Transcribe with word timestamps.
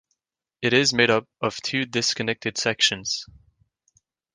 It 0.63 0.73
is 0.73 0.95
made 0.95 1.11
up 1.11 1.27
of 1.41 1.57
two 1.61 1.85
disconnected 1.85 2.57
sections. 2.57 3.27